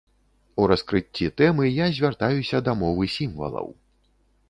У 0.63 0.65
раскрыцці 0.71 1.27
тэмы 1.43 1.69
я 1.73 1.85
звяртаюся 1.99 2.65
да 2.71 2.77
мовы 2.83 3.03
сімвалаў. 3.21 3.73